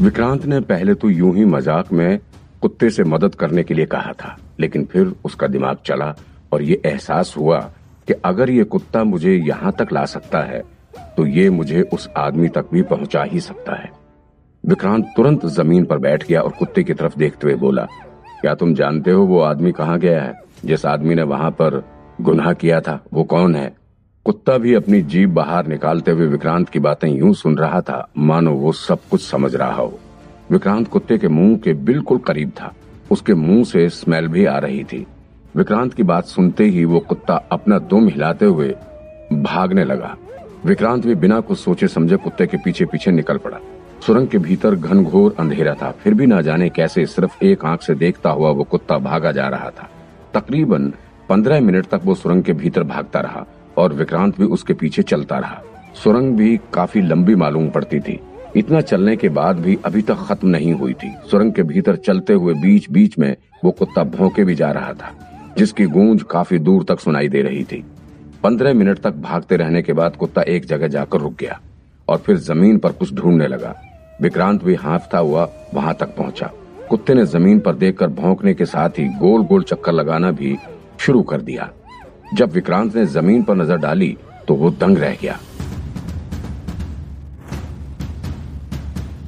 विक्रांत 0.00 0.44
ने 0.46 0.58
पहले 0.60 0.94
तो 0.94 1.08
यूँ 1.10 1.34
ही 1.34 1.44
मज़ाक 1.44 1.92
में 1.92 2.18
कुत्ते 2.62 2.88
से 2.90 3.04
मदद 3.04 3.34
करने 3.34 3.62
के 3.62 3.74
लिए 3.74 3.86
कहा 3.86 4.12
था, 4.12 4.36
लेकिन 4.60 4.84
फिर 4.84 5.12
उसका 5.24 5.46
दिमाग 5.46 5.76
चला 5.86 6.14
और 6.52 6.62
ये 6.62 6.80
एहसास 6.86 7.34
हुआ 7.36 7.58
कि 8.08 8.14
अगर 8.24 8.50
ये 8.50 8.64
कुत्ता 8.64 9.04
मुझे 9.04 9.34
यहाँ 9.38 9.72
तक 9.78 9.92
ला 9.92 10.04
सकता 10.04 10.40
है 10.42 10.62
तो 11.16 11.26
ये 11.26 11.48
मुझे 11.50 11.82
उस 11.82 12.08
आदमी 12.16 12.48
तक 12.48 12.68
भी 12.72 12.82
पहुँचा 12.84 13.22
ही 13.22 13.40
सकता 13.40 13.74
है। 13.74 13.90
विक्रांत 14.64 15.12
तुरंत 15.16 15.46
ज़मीन 15.48 15.84
पर 15.84 15.98
बैठ 15.98 16.26
गया 16.28 16.40
और 16.40 16.52
कुत्ते 16.58 16.82
की 16.82 16.94
तरफ़ 16.94 17.18
देखते 17.18 17.46
हुए 17.46 17.56
बोला, 17.56 17.86
क्या 18.40 18.54
तुम 18.54 18.74
जानते 18.74 19.10
हो 19.10 19.24
वो 19.26 19.40
आदमी 19.42 19.72
कहाँ 19.72 19.98
गया 19.98 20.22
है? 20.22 20.34
जिस 20.64 20.86
आदमी 20.86 21.14
ने 21.14 21.22
वहाँ 21.24 21.50
पर 21.52 21.82
गुनाह 22.20 22.52
किया 22.54 22.80
था, 22.80 23.00
वो 23.12 23.24
कौन 23.24 23.54
है? 23.56 23.74
कुत्ता 24.24 24.58
भी 24.58 24.74
अपनी 24.74 25.02
जीभ 25.02 25.30
बाहर 25.30 25.66
निकालते 25.66 26.10
हुए 26.10 26.26
विक्रांत 26.26 26.68
की 26.68 26.78
बातें 26.78 27.08
यूँ 27.08 27.34
सुन 27.34 27.58
रहा 27.58 27.80
था, 27.80 28.08
मानो 28.18 28.52
वो 28.52 28.72
सब 28.72 28.98
कुछ 29.10 29.22
समझ 29.22 29.54
रहा 29.54 29.72
हो। 29.72 29.98
विक्रांत 30.50 30.88
कुत्ते 30.88 31.18
के 31.18 31.28
मुँह 31.28 31.56
के 31.56 31.72
बिल्कुल 31.72 32.18
करीब 32.18 32.50
था। 32.50 32.74
उसके 33.10 33.34
मुँह 33.34 33.64
से 33.64 33.88
स्मेल 33.88 34.28
भी 34.28 34.46
आ 34.46 34.58
रही 34.58 34.84
थी। 34.84 35.06
विक्रांत 35.56 35.94
की 35.94 36.02
बात 36.02 36.24
सुनते 36.24 36.64
ही 36.64 36.84
वो 36.84 37.00
कुत्ता 37.00 37.34
अपना 37.34 37.78
दुम 37.78 38.08
हिलाते 38.08 38.44
हुए 38.44 38.68
भागने 39.32 39.84
लगा। 39.84 40.16
विक्रांत 40.64 41.06
भी 41.06 41.14
बिना 41.14 41.40
कुछ 41.40 41.58
सोचे 41.58 41.88
समझे 41.88 42.16
कुत्ते 42.16 42.46
के 42.46 42.56
पीछे 42.56 42.84
पीछे 42.84 43.10
निकल 43.10 43.36
पड़ा। 43.36 43.58
सुरंग 44.06 44.28
के 44.28 44.38
भीतर 44.38 44.74
घनघोर 44.74 45.36
अंधेरा 45.38 45.74
था। 45.74 45.90
फिर 45.90 46.14
भी 46.14 46.26
ना 46.26 46.40
जाने 46.40 46.68
कैसे 46.68 47.06
सिर्फ़ 47.06 47.44
एक 47.44 47.64
आँख 47.64 47.82
से 47.82 47.94
देखता 47.94 48.30
हुआ 48.30 48.50
वो 48.50 48.64
कुत्ता 48.64 48.98
भागा 48.98 49.32
जा 49.32 49.48
रहा 49.48 49.70
था। 49.70 49.90
तकरीबन 50.34 50.92
पंद्रह 51.28 51.60
मिनट 51.60 51.86
तक 51.86 52.00
वो 52.04 52.14
सुरंग 52.14 52.42
के 52.42 52.52
भीतर 52.52 52.82
भागता 52.82 53.20
रहा। 53.20 53.46
और 53.78 53.92
विक्रांत 53.92 54.38
भी 54.38 54.46
उसके 54.46 54.74
पीछे 54.74 55.02
चलता 55.02 55.38
रहा। 55.38 55.62
सुरंग 55.94 56.36
भी 56.36 56.56
काफ़ी 56.74 57.00
लंबी 57.00 57.34
मालूम 57.34 57.68
पड़ती 57.70 58.00
थी। 58.00 58.18
इतना 58.56 58.80
चलने 58.80 59.16
के 59.16 59.28
बाद 59.30 59.56
भी 59.56 59.78
अभी 59.84 60.02
तक 60.02 60.26
खत्म 60.28 60.48
नहीं 60.48 60.72
हुई 60.72 60.92
थी। 60.94 61.14
सुरंग 61.30 61.52
के 61.52 61.62
भीतर 61.62 61.96
चलते 61.96 62.32
हुए 62.32 62.54
बीच 62.54 62.90
बीच 62.90 63.18
में 63.18 63.36
वो 63.64 63.70
कुत्ता 63.70 64.04
भौंके 64.06 64.44
भी 64.44 64.54
जा 64.54 64.70
रहा 64.70 64.92
था, 64.92 65.10
जिसकी 65.58 65.86
गूंज 65.86 66.22
काफ़ी 66.30 66.58
दूर 66.58 66.84
तक 66.84 67.00
सुनाई 67.00 67.28
दे 67.28 67.42
रही 67.42 67.64
थी। 67.64 67.84
पंद्रह 68.42 68.74
मिनट 68.74 68.98
तक 68.98 69.14
भागते 69.20 69.56
रहने 69.56 69.82
के 69.82 69.92
बाद 69.92 70.16
कुत्ता 70.16 70.42
एक 70.48 70.66
जगह 70.66 70.88
जाकर 70.88 71.20
रुक 71.20 71.36
गया 71.40 71.60
और 72.08 72.16
फिर 72.16 72.36
ज़मीन 72.38 72.78
पर 72.78 72.92
कुछ 72.92 73.14
ढूँढने 73.14 73.46
लगा। 73.46 73.74
विक्रांत 74.20 74.64
भी 74.64 74.74
हाफता 74.74 75.18
हुआ 75.18 75.48
वहाँ 75.74 75.94
तक 75.94 76.14
पहुँचा। 76.16 76.50
कुत्ते 76.90 77.14
ने 77.14 77.24
ज़मीन 77.26 77.60
पर 77.60 77.74
देखकर 77.74 78.08
भौंकने 78.10 78.54
के 78.54 78.64
साथ 78.66 78.98
ही 78.98 79.04
गोल 79.18 79.44
गोल 79.44 79.62
चक्कर 79.62 79.92
लगाना 79.92 80.30
भी 80.32 80.56
शुरू 80.98 81.22
कर 81.22 81.40
दिया। 81.40 81.70
जब 82.34 82.52
विक्रांत 82.52 82.94
ने 82.96 83.04
ज़मीन 83.06 83.42
पर 83.42 83.54
नज़र 83.54 83.76
डाली 83.76 84.16
तो 84.48 84.54
वो 84.54 84.70
दंग 84.70 84.98
रह 84.98 85.16
गया। 85.22 85.38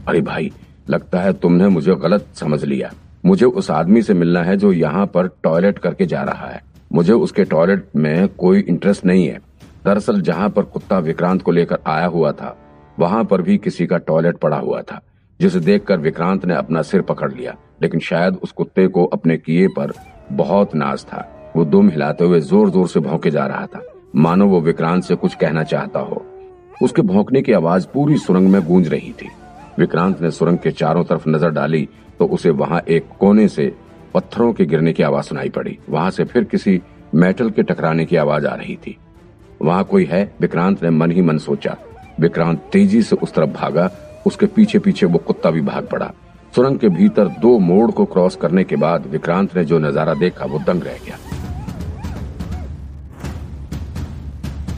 अरे 0.08 0.20
भाई, 0.20 0.50
लगता 0.90 1.20
है 1.20 1.32
तुमने 1.32 1.68
मुझे 1.68 1.94
गलत 1.94 2.26
समझ 2.34 2.64
लिया। 2.64 2.90
मुझे 3.26 3.46
उस 3.46 3.70
आदमी 3.70 4.02
से 4.02 4.14
मिलना 4.14 4.42
है 4.42 4.56
जो 4.56 4.72
यहाँ 4.72 5.06
पर 5.06 5.28
टॉयलेट 5.42 5.78
करके 5.78 6.06
जा 6.06 6.22
रहा 6.22 6.48
है। 6.48 6.60
मुझे 6.92 7.12
उसके 7.12 7.44
टॉयलेट 7.44 7.88
में 7.96 8.28
कोई 8.28 8.60
इंटरेस्ट 8.60 9.04
नहीं 9.04 9.26
है। 9.26 9.38
दरअसल 9.84 10.20
जहाँ 10.20 10.48
पर 10.50 10.62
कुत्ता 10.64 10.98
विक्रांत 10.98 11.42
को 11.42 11.52
लेकर 11.52 11.78
आया 11.86 12.06
हुआ 12.06 12.32
था, 12.32 12.56
वहाँ 12.98 13.24
पर 13.24 13.42
भी 13.42 13.58
किसी 13.58 13.86
का 13.86 13.98
टॉयलेट 13.98 14.36
पड़ा 14.36 14.58
हुआ 14.58 14.82
था, 14.82 15.00
जिसे 15.40 15.60
देखकर 15.60 15.98
विक्रांत 16.00 16.44
ने 16.44 16.54
अपना 16.54 16.82
सिर 16.82 17.02
पकड़ 17.02 17.32
लिया। 17.32 17.56
लेकिन 17.82 18.00
शायद 18.00 18.38
उस 18.42 18.52
कुत्ते 18.52 18.86
को 18.88 19.04
अपने 19.06 19.36
किए 19.36 19.68
पर 19.68 19.92
बहुत 20.32 20.74
नाज 20.74 21.04
था। 21.04 21.32
वो 21.56 21.64
दुम 21.64 21.88
हिलाते 21.90 22.24
हुए 22.24 22.40
ज़ोर 22.42 22.70
ज़ोर 22.70 22.88
से 22.88 23.00
भौंके 23.00 23.30
जा 23.30 23.46
रहा 23.46 23.66
था। 23.66 23.82
मानो 24.16 24.46
वो 24.46 24.60
विक्रांत 24.60 25.04
से 25.04 25.14
कुछ 25.16 25.34
कहना 25.34 25.62
चाहता 25.64 26.00
हो। 26.00 26.24
उसके 26.82 27.02
भौंकने 27.02 27.42
की 27.42 27.52
आवाज़ 27.52 27.86
पूरी 27.94 28.16
सुरंग 28.18 28.48
में 28.48 28.62
गूंज 28.66 28.88
रही 28.88 29.12
थी। 29.12 29.28
विक्रांत 29.78 30.20
ने 30.22 30.30
सुरंग 30.30 30.58
के 30.58 30.70
चारों 30.72 31.04
तरफ़ 31.04 31.28
नज़र 31.28 31.50
डाली 31.50 31.88
तो 32.18 32.26
उसे 32.26 32.50
वहाँ 32.52 32.80
एक 32.88 33.08
कोने 33.20 33.46
से 33.48 33.72
पत्थरों 34.14 34.52
के 34.52 34.64
गिरने 34.64 34.92
की 34.92 35.02
आवाज़ 35.02 35.24
सुनाई 35.24 35.48
पड़ी। 35.50 35.78
वहाँ 35.90 36.10
से 36.10 36.24
फिर 36.24 36.44
किसी 36.44 36.80
मेटल 37.14 37.50
के 37.50 37.62
टकराने 37.62 38.04
की 38.04 38.16
आवाज़ 38.16 38.46
आ 38.46 38.54
रही 38.54 38.76
थी। 38.76 38.96
वहाँ 39.62 39.84
कोई 39.84 40.04
है? 40.04 40.32
विक्रांत 40.40 40.82
ने 40.82 40.90
मन 40.90 41.10
ही 41.10 41.22
मन 41.22 41.38
सोचा। 41.38 41.76
विक्रांत 42.20 42.62
तेज़ी 42.72 43.02
से 43.02 43.16
उस 43.16 43.34
तरफ़ 43.34 43.50
भागा। 43.52 43.90
उसके 44.26 44.46
पीछे 44.46 44.78
पीछे 44.78 45.06
वो 45.06 45.18
कुत्ता 45.18 45.50
भी 45.50 45.60
भाग 45.62 45.88
पड़ा। 45.88 46.12
सुरंग 46.54 46.78
के 46.78 46.88
भीतर 46.88 47.28
दो 47.40 47.58
मोड़ 47.60 47.90
को 47.90 48.04
क्रॉस 48.06 48.36
करने 48.36 48.64
के 48.64 48.76
बाद 48.76 49.06
विक्रांत 49.06 49.56
ने 49.56 49.64
जो 49.64 49.78
नज़ारा 49.78 50.14
देखा 50.14 50.44
वो 50.44 50.58
दंग 50.58 50.82
रह 50.82 50.98
गया। 51.06 51.18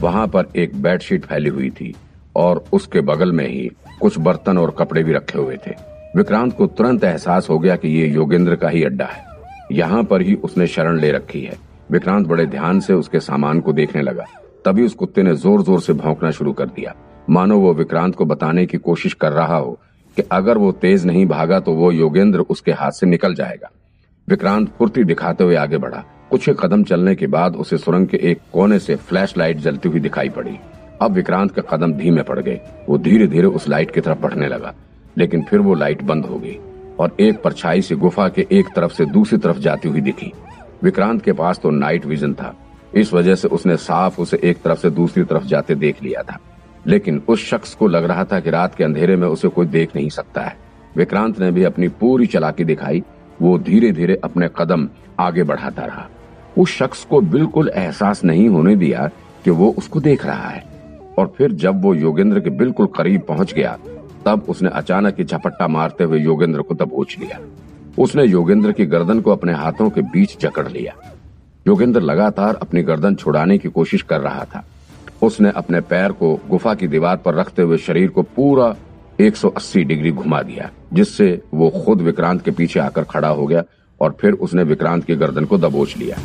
वहाँ 0.01 0.27
पर 0.27 0.47
एक 0.55 0.81
बेडशीट 0.81 1.25
फैली 1.25 1.49
हुई 1.49 1.69
थी 1.71 1.93
और 2.35 2.63
उसके 2.73 3.01
बगल 3.03 3.31
में 3.31 3.47
ही 3.47 3.69
कुछ 4.01 4.17
बर्तन 4.19 4.57
और 4.57 4.75
कपड़े 4.79 5.03
भी 5.03 5.13
रखे 5.13 5.37
हुए 5.39 5.57
थे। 5.57 5.71
विक्रांत 6.15 6.55
को 6.57 6.67
तुरंत 6.67 7.03
एहसास 7.03 7.49
हो 7.49 7.57
गया 7.59 7.75
कि 7.75 7.87
ये 7.89 8.07
योगेंद्र 8.07 8.55
का 8.55 8.69
ही 8.69 8.83
अड्डा 8.83 9.05
है। 9.05 9.25
यहाँ 9.71 10.03
पर 10.03 10.21
ही 10.21 10.35
उसने 10.35 10.67
शरण 10.67 10.99
ले 10.99 11.11
रखी 11.11 11.41
है। 11.41 11.57
विक्रांत 11.91 12.27
बड़े 12.27 12.45
ध्यान 12.45 12.79
से 12.79 12.93
उसके 12.93 13.19
सामान 13.19 13.59
को 13.59 13.73
देखने 13.73 14.01
लगा। 14.01 14.25
तभी 14.65 14.85
उस 14.85 14.93
कुत्ते 14.93 15.23
ने 15.23 15.35
ज़ोर 15.35 15.61
ज़ोर 15.63 15.81
से 15.81 15.93
भौंकना 15.95 16.31
शुरू 16.31 16.53
कर 16.53 16.65
दिया। 16.67 16.93
मानो 17.29 17.57
वो 17.59 17.73
विक्रांत 17.73 18.15
को 18.15 18.25
बताने 18.25 18.65
की 18.65 18.77
कोशिश 18.79 19.13
कर 19.13 19.31
रहा 19.31 19.57
हो 19.57 19.77
कि 20.17 20.23
अगर 20.31 20.57
वो 20.57 20.71
तेज 20.73 21.05
नहीं 21.05 21.25
भागा 21.25 21.59
तो 21.59 21.73
वो 21.73 21.91
योगेंद्र 21.91 22.39
उसके 22.41 22.71
हाथ 22.71 22.91
से 22.91 23.07
निकल 23.07 23.35
जाएगा। 23.35 23.69
विक्रांत 24.27 24.69
फुर्ती 24.69 25.03
दिखाते 25.03 25.43
हुए 25.43 25.55
आगे 25.55 25.77
बढ़ा। 25.77 26.03
कुछ 26.29 26.49
कदम 26.49 26.83
चलने 26.83 27.15
के 27.15 27.27
बाद 27.27 27.55
उसे 27.55 27.77
सुरंग 27.77 28.07
के 28.07 28.17
एक 28.23 28.39
कोने 28.53 28.79
से 28.79 28.95
फ्लैश 28.95 29.33
लाइट 29.37 29.57
जलती 29.57 29.89
हुई 29.89 29.99
दिखाई 29.99 30.29
पड़ी। 30.29 30.57
अब 31.01 31.11
विक्रांत 31.11 31.55
के 31.55 31.61
कदम 31.69 31.93
धीमे 31.93 32.23
पड़ 32.23 32.39
गए। 32.39 32.59
वो 32.89 32.97
धीरे 32.97 33.27
धीरे 33.27 33.47
उस 33.47 33.67
लाइट 33.69 33.91
की 33.91 34.01
तरफ़ 34.01 34.19
बढ़ने 34.19 34.47
लगा, 34.47 34.73
लेकिन 35.17 35.43
फिर 35.43 35.59
वो 35.59 35.73
लाइट 35.73 36.01
बंद 36.01 36.25
हो 36.25 36.39
गई 36.39 36.57
और 36.99 37.15
एक 37.19 37.41
परछाई 37.41 37.81
से 37.81 37.95
गुफा 37.95 38.27
के 38.29 38.47
एक 38.51 38.67
तरफ़ 38.75 38.93
से 38.93 39.05
दूसरी 39.05 39.37
तरफ़ 39.37 39.57
जाती 39.57 39.89
हुई 39.89 40.01
दिखी। 40.01 40.31
विक्रांत 40.83 41.21
के 41.21 41.33
पास 41.33 41.59
तो 41.59 41.69
नाइट 41.69 42.05
विजन 42.05 42.33
था। 42.33 42.55
इस 42.95 43.13
वजह 43.13 43.35
से 43.35 43.47
उसने 43.47 43.77
साफ़ 43.77 44.21
उसे 44.21 44.39
एक 44.43 44.61
तरफ़ 44.61 44.79
से 44.79 44.89
दूसरी 44.89 45.23
तरफ़ 45.23 45.43
जाते 45.43 45.75
देख 45.75 46.03
लिया 46.03 46.23
था। 46.23 46.39
लेकिन 46.87 47.21
उस 47.27 47.45
शख्स 47.45 47.73
को 47.73 47.87
लग 47.87 48.05
रहा 48.05 48.23
था 48.23 48.39
कि 48.39 48.49
रात 48.49 48.75
के 48.75 48.83
अंधेरे 48.83 49.15
में 49.15 49.27
उसे 49.27 49.47
कोई 49.47 49.65
देख 49.65 49.95
नहीं 49.95 50.09
सकता 50.09 50.41
है। 50.41 50.55
विक्रांत 50.95 51.39
ने 51.39 51.51
भी 51.51 51.63
अपनी 51.63 51.87
पूरी 51.87 52.25
चलाकी 52.25 52.63
दिखाई। 52.63 53.03
वो 53.41 53.57
धीरे 53.59 53.91
धीरे 53.91 54.19
अपने 54.23 54.49
कदम 54.57 54.89
आगे 55.19 55.43
बढ़ाता 55.43 55.85
रहा। 55.85 56.07
उस 56.59 56.77
शख्स 56.77 57.03
को 57.05 57.21
बिल्कुल 57.21 57.69
एहसास 57.75 58.23
नहीं 58.23 58.47
होने 58.49 58.75
दिया 58.75 59.09
कि 59.45 59.51
वो 59.51 59.73
उसको 59.77 59.99
देख 59.99 60.25
रहा 60.25 60.49
है। 60.49 60.63
और 61.19 61.33
फिर 61.37 61.51
जब 61.51 61.81
वो 61.81 61.93
योगेंद्र 61.93 62.39
के 62.39 62.49
बिल्कुल 62.49 62.87
करीब 62.87 63.21
पहुँच 63.21 63.53
गया, 63.53 63.77
तब 64.25 64.45
उसने 64.49 64.69
अचानक 64.69 65.15
ही 65.19 65.23
झपट्टा 65.23 65.67
मारते 65.67 66.03
हुए 66.03 66.19
योगेंद्र 66.19 66.61
को 66.61 66.75
दबोच 66.75 67.15
लिया। 67.19 67.39
उसने 67.97 68.25
योगेंद्र 68.25 68.71
की 68.71 68.85
गर्दन 68.85 69.21
को 69.21 69.31
अपने 69.31 69.53
हाथों 69.53 69.89
के 69.89 70.01
बीच 70.01 70.37
जकड़ 70.41 70.67
लिया। 70.67 70.93
योगेंद्र 71.67 72.01
लगातार 72.01 72.55
अपनी 72.55 72.83
गर्दन 72.83 73.15
छुड़ाने 73.15 73.57
की 73.57 73.69
कोशिश 73.69 74.01
कर 74.01 74.21
रहा 74.21 74.43
था। 74.45 74.63
उसने 75.21 75.51
अपने 75.55 75.81
पैर 75.81 76.11
को 76.11 76.39
गुफा 76.49 76.73
की 76.73 76.87
दीवार 76.87 77.17
पर 77.17 77.33
रखते 77.33 77.61
हुए 77.61 77.77
शरीर 77.77 78.09
को 78.09 78.21
पूरा 78.21 78.75
180 79.21 79.83
डिग्री 79.83 80.11
घुमा 80.11 80.41
दिया, 80.41 80.69
जिससे 80.93 81.41
वो 81.53 81.69
खुद 81.85 82.01
विक्रांत 82.01 82.41
के 82.41 82.51
पीछे 82.51 82.79
आकर 82.79 83.03
खड़ा 83.03 83.27
हो 83.27 83.47
गया 83.47 83.63
और 84.01 84.15
फिर 84.21 84.33
उसने 84.33 84.63
विक्रांत 84.63 85.03
की 85.03 85.15
गर्दन 85.15 85.45
को 85.45 85.57
दबोच 85.57 85.97
लिया। 85.97 86.17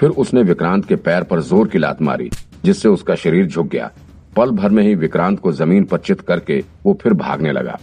फिर 0.00 0.10
उसने 0.10 0.42
विक्रांत 0.42 0.84
के 0.84 0.96
पैर 0.96 1.22
पर 1.22 1.40
ज़ोर 1.40 1.68
की 1.68 1.78
लात 1.78 2.00
मारी, 2.02 2.30
जिससे 2.64 2.88
उसका 2.88 3.14
शरीर 3.14 3.46
झुक 3.46 3.66
गया। 3.66 3.90
पल 4.36 4.50
भर 4.50 4.70
में 4.70 4.82
ही 4.82 4.94
विक्रांत 4.94 5.40
को 5.40 5.52
ज़मीन 5.52 5.84
पर 5.84 5.98
चित 5.98 6.20
करके 6.20 6.62
वो 6.84 6.94
फिर 7.02 7.12
भागने 7.14 7.52
लगा। 7.52 7.78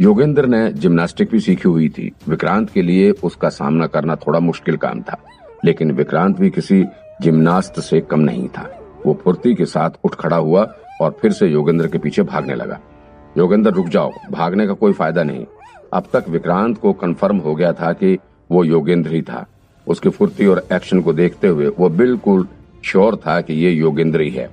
योगेंद्र 0.00 0.46
ने 0.46 0.70
जिम्नास्टिक 0.72 1.30
भी 1.30 1.40
सीखी 1.40 1.68
हुई 1.68 1.88
थी। 1.88 2.10
विक्रांत 2.28 2.70
के 2.70 2.82
लिए 2.82 3.10
उसका 3.24 3.48
सामना 3.48 3.86
करना 3.86 4.16
थोड़ा 4.16 4.40
मुश्किल 4.40 4.76
काम 4.76 5.02
था, 5.02 5.18
लेकिन 5.64 5.92
विक्रांत 5.92 6.38
भी 6.40 6.50
किसी 6.50 6.84
जिम्नास्ट 7.22 7.80
से 7.80 8.00
कम 8.00 8.20
नहीं 8.20 8.48
था। 8.48 8.68
वो 9.06 9.18
फुर्ती 9.24 9.54
के 9.54 9.64
साथ 9.66 9.90
उठ 10.04 10.14
खड़ा 10.14 10.36
हुआ 10.36 10.66
और 11.00 11.16
फिर 11.22 11.32
से 11.32 11.46
योगेंद्र 11.46 11.88
के 11.88 11.98
पीछे 11.98 12.22
भागने 12.22 12.54
लगा। 12.54 12.80
योगेंद्र, 13.38 13.70
रुक 13.70 13.88
जाओ, 13.88 14.10
भागने 14.30 14.66
का 14.66 14.72
कोई 14.72 14.92
फ़ायदा 14.92 15.22
नहीं। 15.22 15.46
अब 15.92 16.04
तक 16.12 16.28
विक्रांत 16.28 16.78
को 16.78 16.92
कंफर्म 16.92 17.36
हो 17.36 17.54
गया 17.54 17.72
था 17.72 17.92
कि 17.92 18.18
वो 18.50 18.64
योगेंद्र 18.64 19.10
ही 19.10 19.22
था। 19.22 19.46
उसकी 19.86 20.08
फुर्ती 20.08 20.46
और 20.46 20.66
एक्शन 20.72 21.00
को 21.00 21.12
देखते 21.12 21.48
हुए 21.48 21.66
वो 21.68 21.88
बिल्कुल 21.88 22.46
श्योर 22.84 23.16
था 23.16 23.40
कि 23.40 23.54
ये 23.54 23.70
योगेंद्र 23.70 24.20
ही 24.20 24.30
है। 24.30 24.50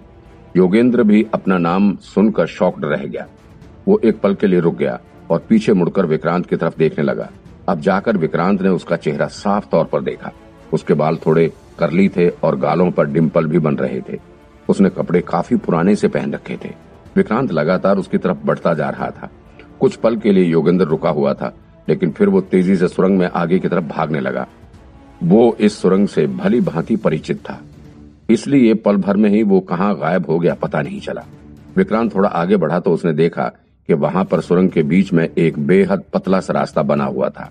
योगेंद्र 0.57 1.03
भी 1.03 1.25
अपना 1.33 1.57
नाम 1.57 1.95
सुनकर 1.95 2.45
शॉक्ड 2.45 2.85
रह 2.85 3.05
गया। 3.05 3.27
वो 3.87 3.99
एक 4.05 4.19
पल 4.19 4.35
के 4.35 4.47
लिए 4.47 4.59
रुक 4.59 4.75
गया 4.75 4.99
और 5.29 5.45
पीछे 5.49 5.73
मुड़कर 5.73 6.05
विक्रांत 6.05 6.45
की 6.45 6.55
तरफ़ 6.55 6.77
देखने 6.77 7.03
लगा। 7.03 7.29
अब 7.69 7.79
जाकर 7.79 8.17
विक्रांत 8.17 8.61
ने 8.61 8.69
उसका 8.69 8.95
चेहरा 8.95 9.27
साफ़ 9.27 9.65
तौर 9.69 9.85
पर 9.85 10.01
देखा। 10.01 10.31
उसके 10.73 10.93
बाल 10.93 11.15
थोड़े 11.15 11.51
करली 11.79 12.09
थे 12.09 12.29
और 12.29 12.55
गालों 12.55 12.91
पर 12.91 13.07
डिम्पल 13.07 13.45
भी 13.45 13.59
बन 13.59 13.75
रहे 13.75 14.01
थे। 14.01 14.19
उसने 14.69 14.89
कपड़े 14.89 15.21
काफ़ी 15.21 15.55
पुराने 15.55 15.95
से 15.95 16.07
पहन 16.07 16.33
रखे 16.33 16.57
थे। 16.65 16.73
विक्रांत 17.15 17.51
लगातार 17.51 17.97
उसकी 17.97 18.17
तरफ़ 18.17 18.37
बढ़ता 18.45 18.73
जा 18.73 18.89
रहा 18.89 19.09
था। 19.09 19.29
कुछ 19.79 19.95
पल 19.95 20.17
के 20.17 20.31
लिए 20.31 20.43
योगेंद्र 20.43 20.85
रुका 20.85 21.09
हुआ 21.09 21.33
था, 21.33 21.53
लेकिन 21.89 22.11
फिर 22.11 22.29
वो 22.29 22.41
तेज़ी 22.41 22.75
से 22.75 22.87
सुरंग 22.87 23.17
में 23.17 23.29
आगे 23.35 23.59
की 23.59 23.67
तरफ़ 23.67 23.83
भागने 23.83 24.19
लगा। 24.19 24.47
वो 25.23 25.55
इस 25.59 25.81
सुरंग 25.81 26.07
से 26.07 26.25
भली 26.27 26.59
भांति 26.61 26.95
परिचित 26.95 27.39
था। 27.39 27.59
इसलिए 28.29 28.73
पल 28.75 28.97
भर 28.97 29.17
में 29.17 29.29
ही 29.29 29.41
वो 29.43 29.59
कहाँ 29.59 29.95
गायब 29.95 30.25
हो 30.29 30.37
गया 30.39 30.53
पता 30.53 30.81
नहीं 30.81 30.99
चला। 30.99 31.23
विक्रांत 31.77 32.13
थोड़ा 32.15 32.29
आगे 32.29 32.57
बढ़ा 32.57 32.79
तो 32.79 32.91
उसने 32.91 33.13
देखा 33.13 33.43
कि 33.89 33.93
वहाँ 33.93 34.23
पर 34.25 34.41
सुरंग 34.41 34.69
के 34.69 34.83
बीच 34.83 35.13
में 35.13 35.27
एक 35.27 35.59
बेहद 35.59 36.03
पतला 36.13 36.39
सा 36.39 36.53
रास्ता 36.53 36.81
बना 36.83 37.05
हुआ 37.05 37.29
था। 37.29 37.49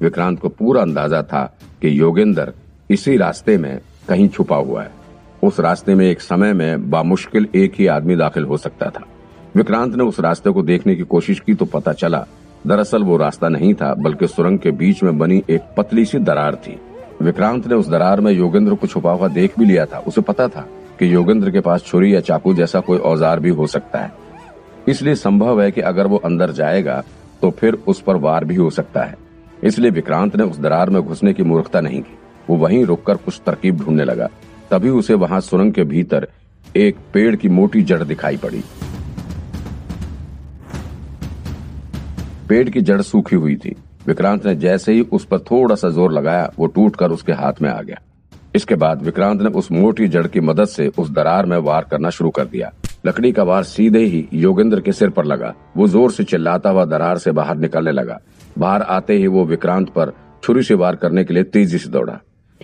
विक्रांत 0.00 0.40
को 0.40 0.48
पूरा 0.48 0.82
अंदाज़ा 0.82 1.22
था 1.22 1.44
कि 1.82 2.00
योगेंद्र 2.00 2.52
इसी 2.90 3.16
रास्ते 3.16 3.56
में 3.58 3.80
कहीं 4.08 4.28
छुपा 4.28 4.56
हुआ 4.56 4.82
है। 4.82 4.90
उस 5.42 5.60
रास्ते 5.60 5.94
में 5.94 6.06
एक 6.06 6.20
समय 6.20 6.52
में 6.52 6.90
बामुश्किल 6.90 7.48
एक 7.54 7.72
ही 7.78 7.86
आदमी 7.86 8.16
दाखिल 8.16 8.44
हो 8.44 8.56
सकता 8.56 8.90
था। 8.90 9.04
विक्रांत 9.56 9.94
ने 9.94 10.04
उस 10.04 10.20
रास्ते 10.20 10.50
को 10.50 10.62
देखने 10.62 10.94
की 10.96 11.02
कोशिश 11.04 11.40
की 11.40 11.54
तो 11.54 11.64
पता 11.64 11.92
चला, 11.92 12.26
दरअसल 12.66 13.02
वो 13.02 13.16
रास्ता 13.16 13.48
नहीं 13.48 13.74
था, 13.74 13.94
बल्कि 13.94 14.26
सुरंग 14.26 14.58
के 14.58 14.70
बीच 14.72 15.02
में 15.02 15.18
बनी 15.18 15.42
एक 15.50 15.74
पतली 15.76 16.04
सी 16.04 16.18
दरार 16.18 16.54
थी। 16.56 16.78
विक्रांत 17.22 17.66
ने 17.66 17.74
उस 17.74 17.88
दरार 17.88 18.20
में 18.20 18.30
योगेंद्र 18.32 18.74
को 18.74 18.86
छुपा 18.86 19.12
हुआ 19.12 19.28
देख 19.30 19.58
भी 19.58 19.64
लिया 19.64 19.84
था। 19.86 19.98
उसे 20.00 20.20
पता 20.22 20.46
था 20.48 20.66
कि 20.98 21.12
योगेंद्र 21.14 21.50
के 21.50 21.60
पास 21.60 21.82
छुरी 21.84 22.14
या 22.14 22.20
चाकू 22.22 22.54
जैसा 22.54 22.80
कोई 22.80 22.98
औज़ार 23.00 23.40
भी 23.40 23.50
हो 23.50 23.66
सकता 23.68 23.98
है। 23.98 24.12
इसलिए 24.88 25.14
संभव 25.16 25.60
है 25.62 25.70
कि 25.70 25.80
अगर 25.82 26.06
वो 26.06 26.16
अंदर 26.24 26.50
जाएगा 26.52 27.02
तो 27.42 27.50
फिर 27.50 27.74
उस 27.88 28.00
पर 28.00 28.16
वार 28.16 28.44
भी 28.44 28.54
हो 28.54 28.68
सकता 28.70 29.02
है। 29.02 29.16
इसलिए 29.64 29.90
विक्रांत 29.90 30.36
ने 30.36 30.44
उस 30.44 30.58
दरार 30.58 30.90
में 30.90 31.00
घुसने 31.02 31.32
की 31.32 31.42
मूर्खता 31.42 31.80
नहीं 31.80 32.00
की। 32.00 32.16
वो 32.48 32.56
वहीं 32.56 32.84
रुककर 32.84 33.16
कुछ 33.16 33.40
तरकीब 33.46 33.78
ढूँढने 33.78 34.04
लगा। 34.04 34.28
तभी 34.70 34.88
उसे 34.90 35.14
वहाँ 35.16 35.40
सुरंग 35.40 35.72
के 35.72 35.84
भीतर 35.84 36.26
एक 36.76 36.96
पेड़ 37.14 37.34
की 37.36 37.48
मोटी 37.50 37.82
जड़ 37.82 38.02
दिखाई 38.04 38.36
पड़ी। 38.36 38.62
पेड़ 42.48 42.68
की 42.70 42.80
जड़ 42.80 43.00
सूखी 43.02 43.36
हुई 43.36 43.56
थी। 43.56 43.74
विक्रांत 44.06 44.46
ने 44.46 44.54
जैसे 44.54 44.92
ही 44.92 45.00
उस 45.12 45.24
पर 45.24 45.38
थोड़ा 45.40 45.74
सा 45.74 45.88
ज़ोर 45.88 46.12
लगाया, 46.12 46.50
वो 46.58 46.66
टूटकर 46.66 47.10
उसके 47.10 47.32
हाथ 47.32 47.60
में 47.62 47.68
आ 47.70 47.80
गया। 47.82 48.00
इसके 48.54 48.74
बाद 48.74 49.02
विक्रांत 49.02 49.42
ने 49.42 49.48
उस 49.48 49.70
मोटी 49.72 50.08
जड़ 50.08 50.26
की 50.26 50.40
मदद 50.40 50.64
से 50.64 50.86
उस 50.98 51.10
दरार 51.10 51.46
में 51.46 51.56
वार 51.58 51.86
करना 51.90 52.10
शुरू 52.10 52.30
कर 52.30 52.44
दिया। 52.44 52.70
लकड़ी 53.06 53.30
का 53.32 53.42
वार 53.42 53.62
सीधे 53.64 54.04
ही 54.04 54.26
योगेंद्र 54.32 54.80
के 54.80 54.92
सिर 54.92 55.10
पर 55.10 55.24
लगा। 55.24 55.54
वो 55.76 55.88
ज़ोर 55.88 56.12
से 56.12 56.24
चिल्लाता 56.24 56.70
हुआ 56.70 56.84
दरार 56.84 57.18
से 57.18 57.32
बाहर 57.32 57.56
निकलने 57.56 57.92
लगा। 57.92 58.18
बाहर 58.58 58.82
आते 58.82 59.14
ही 59.14 59.26
वो 59.26 59.44
विक्रांत 59.44 59.88
पर 59.88 60.12
छुरी 60.42 60.62
से 60.62 60.74
वार 60.74 60.96
करने 60.96 61.24
के 61.24 61.34
लिए 61.34 61.42
तेज़ी 61.42 61.78
से 61.78 61.88
दौड़ा। 61.88 62.18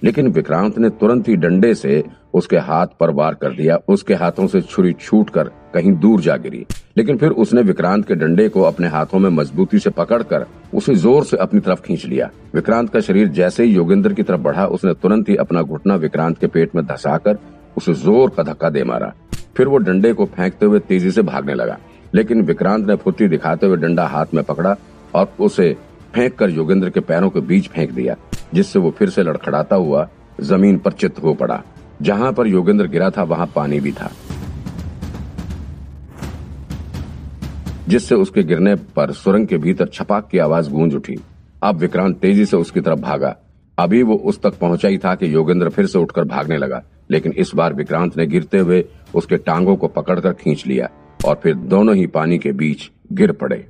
लेकिन 0.04 0.28
विक्रांत 0.28 0.78
ने 0.78 0.90
तुरंत 0.90 1.28
ही 1.28 1.36
डंडे 1.36 1.74
से 1.74 2.04
उसके 2.34 2.56
हाथ 2.58 2.86
पर 3.00 3.10
वार 3.10 3.34
कर 3.34 3.52
दिया, 3.52 3.78
उसके 3.88 4.14
हाथों 4.14 4.46
से 4.46 4.60
छुरी 4.60 4.92
छूट 4.92 5.30
कर 5.30 5.50
कहीं 5.74 5.92
दूर 5.92 6.20
जा 6.20 6.36
गिरी। 6.36 6.64
लेकिन 6.96 7.16
फिर 7.18 7.30
उसने 7.32 7.62
विक्रांत 7.62 8.06
के 8.06 8.14
डंडे 8.14 8.48
को 8.48 8.62
अपने 8.62 8.88
हाथों 8.88 9.18
में 9.18 9.28
मजबूती 9.30 9.78
से 9.78 9.90
पकड़कर 9.90 10.46
उसे 10.74 10.94
ज़ोर 10.94 11.24
से 11.24 11.36
अपनी 11.36 11.60
तरफ़ 11.60 11.80
खींच 11.82 12.04
लिया। 12.04 12.30
विक्रांत 12.54 12.90
का 12.90 13.00
शरीर 13.00 13.28
जैसे 13.28 13.64
ही 13.64 13.74
योगेंद्र 13.74 14.12
की 14.12 14.22
तरफ़ 14.22 14.40
बढ़ा, 14.40 14.66
उसने 14.66 14.94
तुरंत 14.94 15.28
ही 15.28 15.36
अपना 15.36 15.62
घुटना 15.62 15.94
विक्रांत 15.96 16.38
के 16.38 16.46
पेट 16.46 16.74
में 16.74 16.84
धसाकर 16.86 17.38
उसे 17.76 17.94
ज़ोर 17.94 18.30
का 18.30 18.42
धक्का 18.42 18.70
दे 18.70 18.84
मारा। 18.84 19.12
फिर 19.56 19.68
वो 19.68 19.78
डंडे 19.78 20.12
को 20.12 20.24
फेंकते 20.26 20.66
हुए 20.66 20.78
तेज़ी 20.78 21.10
से 21.10 21.22
भागने 21.22 21.54
लगा। 21.54 21.78
लेकिन 22.14 22.42
विक्रांत 22.42 22.86
ने 22.86 22.94
फुर्ती 22.96 23.28
दिखाते 23.28 23.66
हुए 23.66 23.76
डंडा 23.76 24.06
हाथ 24.06 24.34
में 24.34 24.42
पकड़ा 24.44 24.76
और 25.14 25.32
उसे 25.40 25.76
फेंक 26.14 26.34
कर 26.34 26.50
योगेंद्र 26.50 26.90
के 26.90 27.00
पैरों 27.00 27.30
के 27.30 27.40
बीच 27.40 27.68
फेंक 27.68 27.90
दिया, 27.92 28.16
जिससे 28.54 28.78
वो 28.78 28.90
फिर 28.90 29.10
से 29.10 29.22
लड़खड़ाता 29.22 29.76
हुआ 29.76 30.08
ज़मीन 30.40 30.78
पर 30.78 30.92
चित्त 30.92 31.22
हो 31.22 31.34
पड़ा। 31.34 31.62
जहाँ 32.02 32.32
पर 32.32 32.46
योगेंद्र 32.46 32.86
गिरा 32.86 33.10
था, 33.10 33.22
वहाँ 33.22 33.46
पानी 33.46 33.80
भी 33.80 33.92
था। 33.92 34.10
जिससे 37.88 38.14
उसके 38.14 38.42
गिरने 38.42 38.74
पर 38.96 39.12
सुरंग 39.12 39.46
के 39.46 39.58
भीतर 39.58 39.88
छपाक 39.88 40.28
की 40.30 40.38
आवाज़ 40.38 40.70
गूंज 40.70 40.94
उठी। 40.94 41.16
अब 41.62 41.76
विक्रांत 41.76 42.18
तेज़ी 42.18 42.44
से 42.46 42.56
उसकी 42.56 42.80
तरफ़ 42.80 43.00
भागा। 43.00 43.36
अभी 43.78 44.02
वो 44.02 44.14
उस 44.16 44.40
तक 44.42 44.58
पहुँचा 44.58 44.88
ही 44.88 44.98
था 44.98 45.14
कि 45.14 45.34
योगेंद्र 45.34 45.68
फिर 45.68 45.86
से 45.86 45.98
उठकर 45.98 46.24
भागने 46.24 46.56
लगा, 46.56 46.82
लेकिन 47.10 47.32
इस 47.32 47.50
बार 47.54 47.74
विक्रांत 47.74 48.16
ने 48.16 48.26
गिरते 48.26 48.58
हुए 48.58 48.84
उसके 49.14 49.36
टांगों 49.36 49.76
को 49.76 49.88
पकड़कर 49.88 50.32
खींच 50.32 50.66
लिया 50.66 50.88
और 51.26 51.40
फिर 51.42 51.54
दोनों 51.54 51.94
ही 51.96 52.06
पानी 52.08 52.38
के 52.38 52.52
बीच 52.52 52.90
गिर 53.12 53.32
पड़े। 53.32 53.66